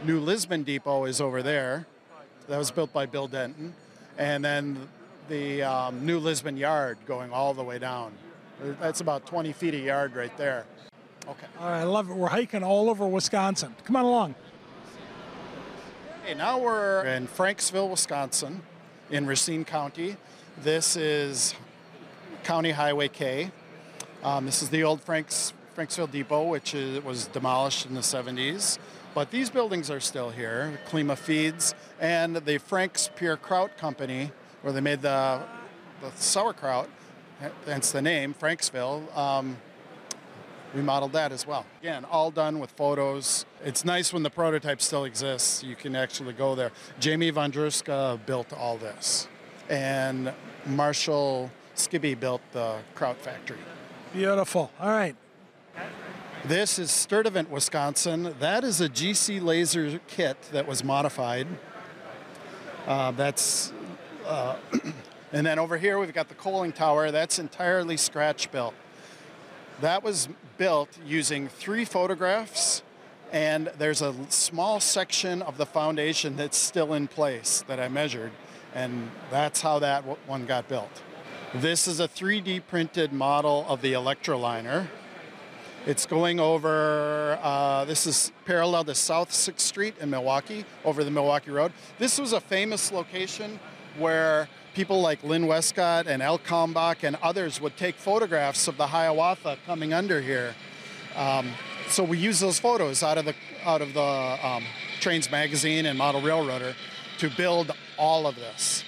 [0.06, 1.88] New Lisbon Depot is over there.
[2.50, 3.76] That was built by Bill Denton.
[4.18, 4.90] And then
[5.30, 8.12] the um, New Lisbon Yard going all the way down.
[8.82, 10.66] That's about 20 feet a yard right there.
[11.28, 11.46] Okay.
[11.60, 12.16] All right, I love it.
[12.16, 13.76] We're hiking all over Wisconsin.
[13.84, 14.36] Come on along.
[16.24, 18.64] Okay, now we're in Franksville, Wisconsin,
[19.12, 20.18] in Racine County.
[20.64, 21.54] This is
[22.44, 23.52] County Highway K.
[24.24, 28.80] Um, this is the old Franks, Franksville Depot, which is, was demolished in the 70s.
[29.14, 34.72] But these buildings are still here Klima Feeds and the Frank's Pure Kraut Company, where
[34.72, 35.42] they made the,
[36.02, 36.90] the sauerkraut,
[37.66, 39.16] hence the name, Franksville.
[39.18, 39.58] Um,
[40.76, 41.66] we modeled that as well.
[41.82, 43.46] Again, all done with photos.
[43.66, 45.64] It's nice when the prototype still exists.
[45.64, 46.72] You can actually go there.
[47.00, 49.28] Jamie Vondruska built all this,
[49.68, 50.32] and
[50.68, 53.58] Marshall Skibby built the Kraut factory.
[54.14, 54.72] Beautiful.
[54.80, 55.16] All right.
[56.46, 58.34] This is Sturtevant, Wisconsin.
[58.40, 61.48] That is a GC laser kit that was modified.
[62.88, 63.74] Uh, that's,
[64.26, 64.56] uh,
[65.34, 67.12] and then over here we've got the coaling tower.
[67.12, 68.74] That's entirely scratch built.
[69.82, 72.84] That was built using three photographs,
[73.34, 78.32] and there's a small section of the foundation that's still in place that I measured,
[78.74, 81.02] and that's how that one got built.
[81.54, 84.88] This is a 3D printed model of the electroliner.
[85.86, 91.12] It's going over, uh, this is parallel to South 6th Street in Milwaukee, over the
[91.12, 91.72] Milwaukee Road.
[91.98, 93.60] This was a famous location
[93.98, 98.88] where people like Linn Westcott and Al Kalmbach and others would take photographs of the
[98.88, 100.54] Hiawatha coming under here.
[101.16, 101.50] Um,
[101.88, 104.64] so we use those photos out of the out of the um,
[105.00, 106.76] Trains magazine and Model Railroader
[107.20, 108.84] to build all of this.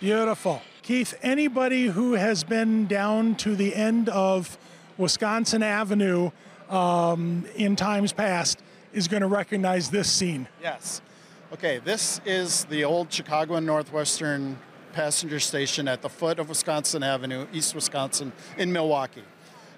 [0.00, 0.60] Beautiful.
[0.82, 4.58] Keith, anybody who has been down to the end of
[5.00, 6.30] Wisconsin Avenue
[6.68, 10.46] um, in times past is going to recognize this scene.
[10.62, 11.00] Yes.
[11.52, 14.58] Okay, this is the old Chicago and Northwestern
[14.92, 19.24] passenger station at the foot of Wisconsin Avenue, East Wisconsin, in Milwaukee.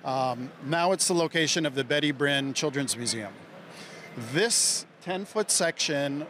[0.05, 3.33] Um, now it's the location of the Betty Brinn Children's Museum.
[4.33, 6.27] This 10 foot section,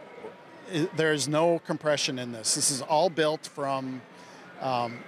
[0.95, 2.53] there's no compression in this.
[2.53, 4.01] This is all built from
[4.61, 4.99] um,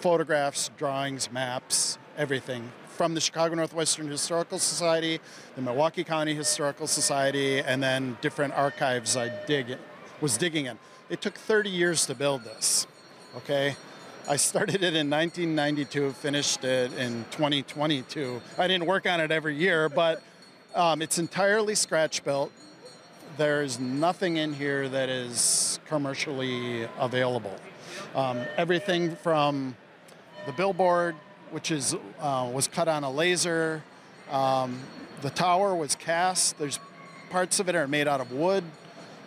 [0.00, 5.20] photographs, drawings, maps, everything from the Chicago Northwestern Historical Society,
[5.56, 9.78] the Milwaukee County Historical Society, and then different archives I dig
[10.20, 10.78] was digging in.
[11.08, 12.86] It took 30 years to build this.
[13.38, 13.74] Okay,
[14.28, 18.42] I started it in 1992, finished it in 2022.
[18.58, 20.22] I didn't work on it every year, but
[20.74, 22.52] um, it's entirely scratch built.
[23.38, 27.56] There's nothing in here that is commercially available.
[28.14, 29.74] Um, everything from
[30.44, 31.16] the billboard,
[31.50, 33.82] which is uh, was cut on a laser.
[34.30, 34.78] Um,
[35.22, 36.58] the tower was cast.
[36.58, 36.78] There's
[37.30, 38.64] parts of it are made out of wood.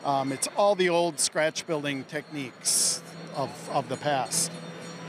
[0.05, 3.01] Um, it's all the old scratch building techniques
[3.36, 4.51] of, of the past.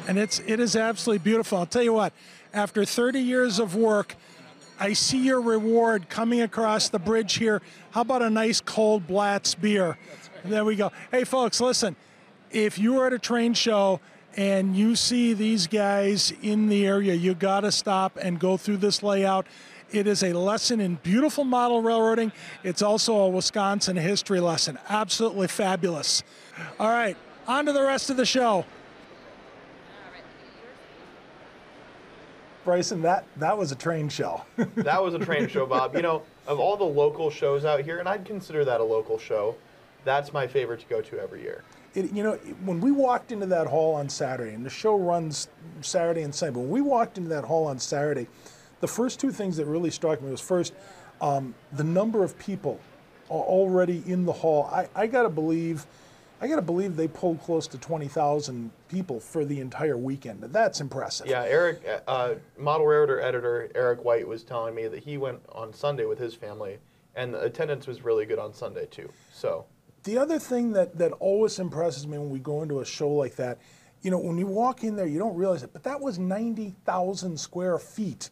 [0.07, 1.59] and it's it is absolutely beautiful.
[1.59, 2.13] I'll tell you what,
[2.53, 4.15] after 30 years of work,
[4.79, 7.63] I see your reward coming across the bridge here.
[7.91, 9.99] How about a nice cold Blatz beer?
[10.45, 10.93] There we go.
[11.11, 11.97] Hey, folks, listen.
[12.51, 14.01] If you are at a train show
[14.37, 18.79] and you see these guys in the area, you got to stop and go through
[18.79, 19.47] this layout.
[19.91, 22.33] It is a lesson in beautiful model railroading.
[22.65, 24.79] It's also a Wisconsin history lesson.
[24.89, 26.23] Absolutely fabulous.
[26.81, 27.17] All right,
[27.47, 28.65] on to the rest of the show.
[32.65, 34.43] Bryson, that that was a train show.
[34.57, 35.95] that was a train show, Bob.
[35.95, 39.19] You know, of all the local shows out here, and I'd consider that a local
[39.19, 39.55] show,
[40.05, 41.63] that's my favorite to go to every year.
[41.95, 45.49] It, you know, when we walked into that hall on Saturday, and the show runs
[45.81, 48.27] Saturday and Sunday, but when we walked into that hall on Saturday,
[48.81, 50.75] the first two things that really struck me was first,
[51.21, 52.81] um, the number of people
[53.31, 54.69] already in the hall.
[54.73, 55.87] I, I got to believe,
[56.41, 60.43] I got to believe they pulled close to 20,000 people for the entire weekend.
[60.43, 61.27] That's impressive.
[61.27, 65.73] Yeah, Eric, uh, model railroader editor Eric White was telling me that he went on
[65.73, 66.79] Sunday with his family,
[67.15, 69.11] and the attendance was really good on Sunday too.
[69.33, 69.65] So
[70.05, 73.37] The other thing that, that always impresses me when we go into a show like
[73.37, 73.59] that,
[74.03, 77.41] you know, when you walk in there, you don't realize it, but that was 90,000
[77.41, 78.29] square feet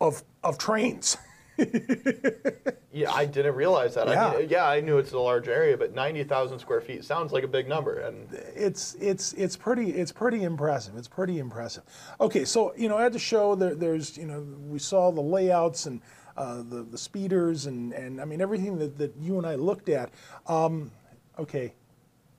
[0.00, 1.16] of, of trains.
[2.92, 4.08] yeah, I didn't realize that.
[4.08, 4.28] Yeah.
[4.28, 7.32] I mean, yeah, I knew it's a large area, but ninety thousand square feet sounds
[7.32, 10.96] like a big number, and It's it's it's pretty it's pretty impressive.
[10.96, 11.84] It's pretty impressive.
[12.20, 15.86] Okay, so you know at the show there, there's you know we saw the layouts
[15.86, 16.00] and
[16.36, 19.88] uh, the the speeders and and I mean everything that, that you and I looked
[19.88, 20.10] at.
[20.48, 20.90] Um,
[21.38, 21.74] okay,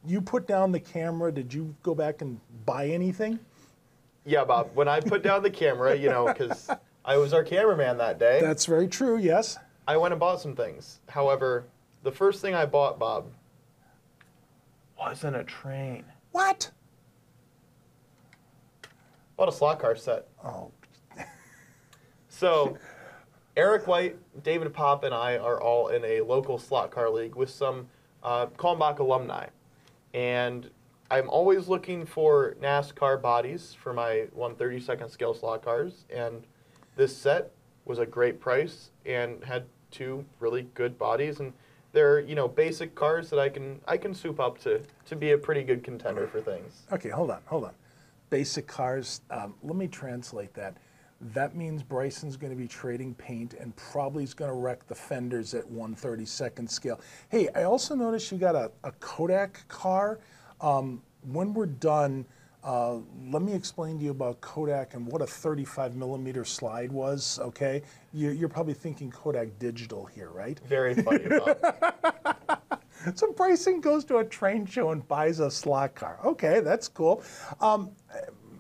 [0.06, 1.32] you put down the camera.
[1.32, 3.40] Did you go back and buy anything?
[4.26, 4.72] Yeah, Bob.
[4.74, 6.70] When I put down the camera, you know, because
[7.04, 8.40] I was our cameraman that day.
[8.42, 9.18] That's very true.
[9.18, 9.58] Yes.
[9.88, 11.00] I went and bought some things.
[11.10, 11.66] However,
[12.04, 13.26] the first thing I bought, Bob,
[14.98, 16.06] wasn't a train.
[16.32, 16.72] What?
[19.38, 20.28] Bought a slot car set.
[20.44, 20.72] Oh.
[22.30, 22.78] So,
[23.56, 27.50] Eric White, David Popp, and I are all in a local slot car league with
[27.50, 27.88] some
[28.26, 29.48] uh, Kalmbach alumni.
[30.14, 30.70] And
[31.12, 36.06] I'm always looking for NASCAR bodies for my 132nd scale slot cars.
[36.14, 36.44] And
[36.96, 37.52] this set
[37.86, 41.40] was a great price and had two really good bodies.
[41.40, 41.54] And
[41.94, 45.32] they're, you know, basic cars that I can I can soup up to to be
[45.32, 46.84] a pretty good contender for things.
[46.92, 47.74] Okay, hold on, hold on.
[48.32, 49.22] Basic cars.
[49.30, 50.76] Um, let me translate that.
[51.22, 54.96] That means Bryson's going to be trading paint and probably is going to wreck the
[54.96, 57.00] fenders at 132nd scale.
[57.30, 60.20] Hey, I also noticed you got a, a Kodak car.
[60.62, 62.26] Um, when we're done,
[62.64, 62.98] uh,
[63.30, 67.40] let me explain to you about Kodak and what a 35 millimeter slide was.
[67.42, 67.82] Okay,
[68.14, 70.60] you, you're probably thinking Kodak digital here, right?
[70.68, 72.62] Very funny about.
[73.14, 76.18] So Bryson goes to a train show and buys a slot car.
[76.26, 77.22] Okay, that's cool.
[77.62, 77.92] Um,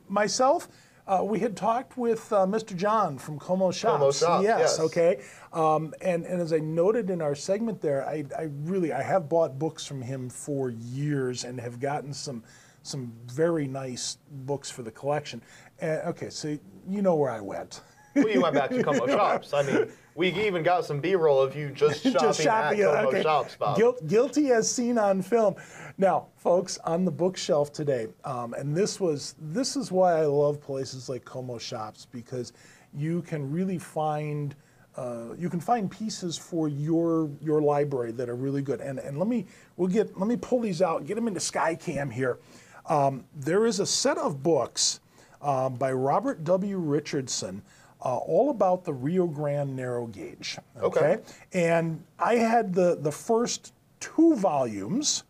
[0.07, 0.67] myself,
[1.07, 2.75] uh, we had talked with uh, Mr.
[2.75, 3.99] John from Como Shops.
[3.99, 4.79] Como Shops, yes.
[4.79, 5.21] okay.
[5.53, 9.29] Um, and, and as I noted in our segment there, I, I really I have
[9.29, 12.43] bought books from him for years and have gotten some
[12.81, 15.41] some very nice books for the collection.
[15.79, 17.81] And, okay, so you know where I went.
[18.15, 19.53] well, you went back to Como Shops.
[19.53, 23.07] I mean, we even got some B-roll of you just shopping, just shopping at Como
[23.09, 23.23] okay.
[23.23, 23.77] Shops, Bob.
[23.77, 25.55] Guil- guilty as seen on film.
[25.97, 30.59] Now, folks, on the bookshelf today, um, and this was this is why I love
[30.59, 32.53] places like Como Shops because
[32.93, 34.55] you can really find.
[34.97, 38.79] Uh, you can find pieces for your your library that are really good.
[38.79, 42.11] And and let me we'll get let me pull these out, get them into Skycam
[42.11, 42.39] here.
[42.87, 45.01] Um, there is a set of books
[45.41, 46.77] uh, by Robert W.
[46.77, 47.61] Richardson,
[48.01, 50.57] uh, all about the Rio Grande narrow gauge.
[50.81, 51.17] Okay.
[51.53, 55.23] And I had the the first two volumes,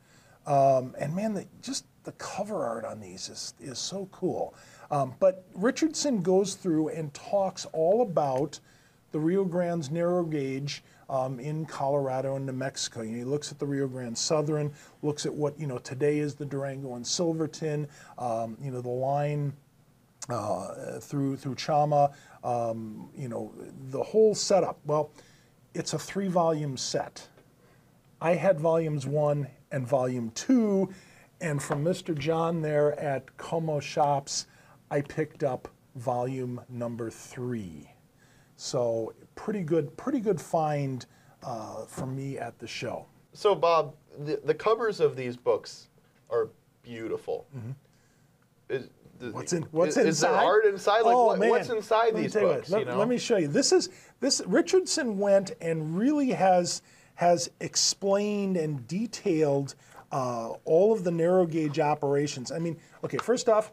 [0.47, 4.53] um, and man, the, just the cover art on these is is so cool.
[4.91, 8.59] Um, but Richardson goes through and talks all about
[9.11, 13.01] the Rio Grande's narrow gauge um, in Colorado and New Mexico.
[13.01, 14.71] You know, he looks at the Rio Grande Southern,
[15.01, 17.87] looks at what you know today is the Durango and Silverton.
[18.17, 19.53] Um, you know the line
[20.29, 22.13] uh, through through Chama.
[22.43, 23.51] Um, you know
[23.89, 24.79] the whole setup.
[24.85, 25.11] Well,
[25.73, 27.27] it's a three-volume set.
[28.21, 30.89] I had volumes one and volume two,
[31.41, 32.17] and from Mr.
[32.17, 34.47] John there at Como Shops,
[34.89, 37.91] I picked up volume number three.
[38.55, 41.05] So pretty good, pretty good find
[41.43, 43.05] uh, for me at the show.
[43.33, 45.89] So, Bob, the, the covers of these books
[46.29, 46.47] are
[46.81, 47.45] beautiful.
[48.69, 48.87] Is,
[49.31, 50.09] What's in what's is, inside?
[50.09, 51.01] Is there art inside?
[51.01, 51.49] Like, oh, what, man.
[51.49, 52.69] what's inside Let these tell you what, books?
[52.69, 52.97] Let, you know?
[52.97, 53.47] let me show you.
[53.47, 56.81] This is this Richardson went and really has
[57.15, 59.75] has explained and detailed
[60.11, 62.51] uh, all of the narrow gauge operations.
[62.51, 63.71] I mean, okay, first off,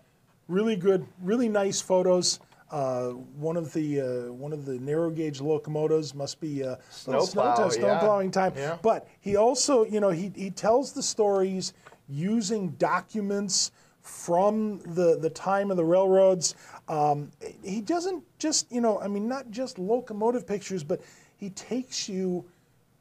[0.48, 2.40] really good, really nice photos.
[2.70, 6.76] Uh, one of the uh, one of the narrow gauge locomotives must be uh,
[7.06, 7.98] little Snowplow, snow, yeah.
[7.98, 8.54] plowing time.
[8.56, 8.78] Yeah.
[8.80, 11.74] But he also, you know, he, he tells the stories
[12.08, 16.54] using documents from the, the time of the railroads.
[16.88, 17.30] Um,
[17.62, 21.00] he doesn't just, you know, I mean, not just locomotive pictures, but
[21.36, 22.44] he takes you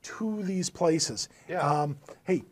[0.04, 1.30] to these places.
[1.48, 1.60] Yeah.
[1.60, 2.44] Um, hey,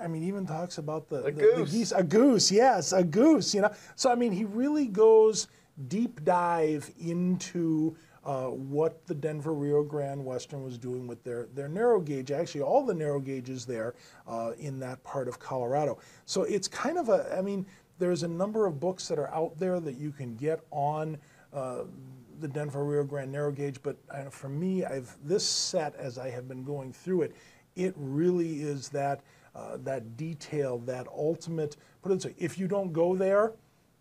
[0.00, 1.70] I mean, even talks about the, the, goose.
[1.70, 1.92] geese.
[1.92, 3.54] A goose, yes, a goose.
[3.54, 5.48] You know, so I mean, he really goes
[5.88, 11.68] deep dive into uh, what the Denver Rio Grande Western was doing with their their
[11.68, 12.30] narrow gauge.
[12.30, 13.94] Actually, all the narrow gauges there
[14.28, 15.98] uh, in that part of Colorado.
[16.26, 17.34] So it's kind of a.
[17.36, 17.66] I mean,
[17.98, 21.18] there's a number of books that are out there that you can get on.
[21.52, 21.82] Uh,
[22.40, 26.30] the Denver Rio Grande narrow gauge, but uh, for me, I've this set as I
[26.30, 27.36] have been going through it,
[27.76, 29.20] it really is that
[29.54, 31.76] uh, that detail, that ultimate.
[32.02, 33.52] Put it this way: if you don't go there,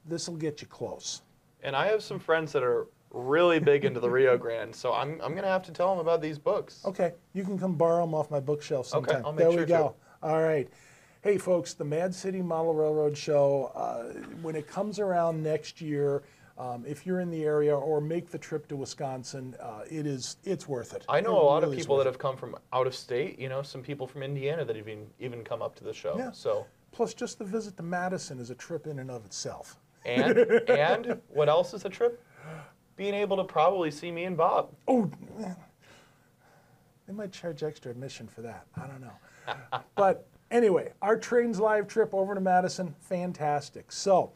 [0.06, 1.22] this will get you close.
[1.62, 5.14] And I have some friends that are really big into the Rio Grande, so I'm,
[5.22, 6.84] I'm going to have to tell them about these books.
[6.86, 9.26] Okay, you can come borrow them off my bookshelf Okay, sometime.
[9.26, 9.96] I'll make there sure we go.
[10.22, 10.70] All right.
[11.22, 16.24] Hey, folks, the Mad City Model Railroad Show, uh, when it comes around next year,
[16.60, 20.38] um, if you're in the area or make the trip to Wisconsin, uh, it is
[20.44, 21.06] it's worth it.
[21.10, 23.40] I know It a lot of really people that have come from out of state.
[23.40, 26.16] You know, some people from Indiana that even even come up to the show.
[26.18, 26.32] Yeah.
[26.32, 29.78] So Plus, just the visit to Madison is a trip in and of itself.
[30.06, 30.38] and
[30.70, 32.24] and what else is a trip?
[32.96, 34.72] Being able to probably see me and Bob.
[34.88, 35.56] Oh, man.
[37.08, 38.66] they might charge extra admission for that.
[38.76, 39.80] I don't know.
[39.96, 43.92] but anyway, our Trains Live trip over to Madison, fantastic.
[43.92, 44.34] So,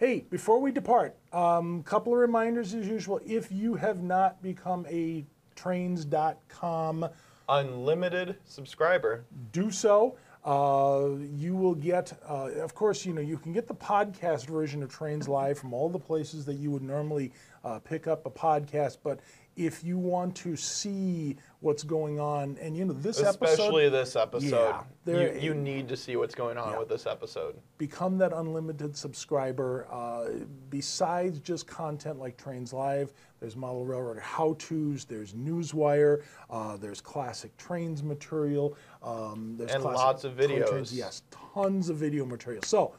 [0.00, 3.20] Hey, before we depart, a um, couple of reminders as usual.
[3.24, 5.24] If you have not become a
[5.54, 7.08] trains.com
[7.48, 10.16] unlimited subscriber, do so.
[10.44, 14.82] Uh, you will get, uh, of course, you know, you can get the podcast version
[14.82, 17.30] of Trains Live from all the places that you would normally
[17.64, 18.98] uh, pick up a podcast.
[19.02, 19.20] But
[19.56, 23.90] if you want to see what's going on, and you know, this episode especially episode,
[23.90, 24.74] this episode,
[25.06, 26.78] yeah, you, you, need to see what's going on yeah.
[26.78, 27.56] with this episode.
[27.78, 29.86] Become that unlimited subscriber.
[29.90, 36.76] Uh, besides just content like Trains Live, there's Model Railroad how tos, there's Newswire, uh,
[36.76, 40.68] there's classic trains material, um, there's and lots of videos.
[40.68, 42.62] Trains, yes, tons of video material.
[42.64, 42.94] So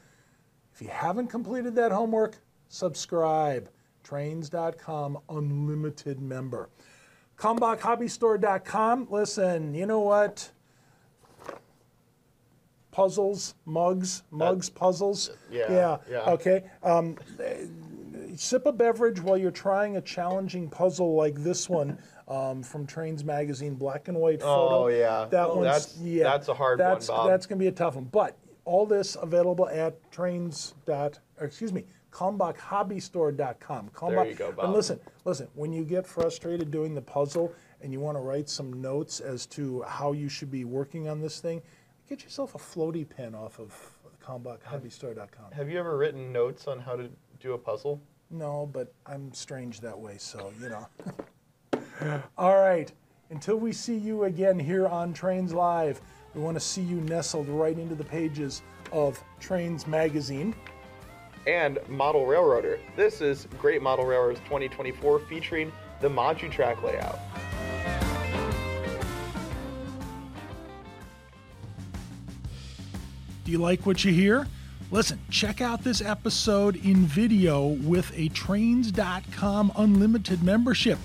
[0.74, 2.38] if you haven't completed that homework,
[2.70, 3.70] subscribe.
[4.06, 6.70] Trains.com unlimited member.
[7.38, 9.08] KalmbachHobbyStore.com.
[9.10, 10.52] Listen, you know what?
[12.92, 15.32] Puzzles, mugs, mugs, puzzles.
[15.52, 15.72] Yeah.
[15.72, 15.98] Yeah.
[16.10, 16.32] yeah.
[16.32, 16.64] Okay.
[16.84, 17.18] Um,
[18.36, 21.98] sip a beverage while you're trying a challenging puzzle like this one
[22.28, 24.84] um, from Trains Magazine, black and white photo.
[24.84, 27.30] Oh yeah, that one's that's, yeah, that's a hard that's, one, Bob.
[27.30, 28.06] That's gonna be a tough one.
[28.06, 31.86] But all this available at trains dot excuse me
[32.16, 33.90] kalmbachhobbystore.com.
[33.94, 34.66] Kalmbach, there you go, Bob.
[34.66, 35.50] And listen, listen.
[35.54, 39.46] When you get frustrated doing the puzzle and you want to write some notes as
[39.48, 41.62] to how you should be working on this thing,
[42.08, 43.76] get yourself a floaty pen off of
[44.26, 45.52] kalmbachhobbystore.com.
[45.52, 47.10] Have you ever written notes on how to
[47.42, 48.02] do a puzzle?
[48.32, 50.88] No, but I'm strange that way, so you know.
[52.38, 52.92] All right.
[53.30, 56.00] Until we see you again here on Trains Live,
[56.34, 58.62] we want to see you nestled right into the pages
[58.92, 60.56] of Trains Magazine
[61.48, 62.80] and Model Railroader.
[62.96, 65.72] This is Great Model Railroaders 2024 featuring
[66.02, 67.20] the Modutrak layout.
[73.44, 74.48] Do you like what you hear?
[74.92, 80.98] Listen, check out this episode in video with a Trains.com unlimited membership.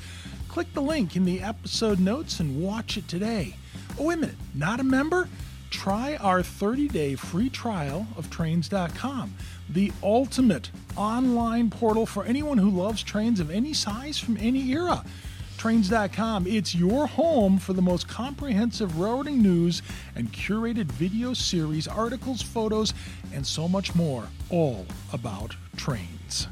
[0.48, 3.56] Click the link in the episode notes and watch it today.
[3.98, 5.28] Oh, wait a minute, not a member?
[5.70, 9.34] Try our 30 day free trial of Trains.com,
[9.72, 15.04] the ultimate online portal for anyone who loves trains of any size from any era.
[15.56, 19.82] Trains.com, it's your home for the most comprehensive railroading news
[20.16, 22.94] and curated video series, articles, photos,
[23.32, 26.48] and so much more, all about trains.